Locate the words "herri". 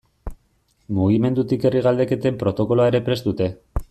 1.71-1.83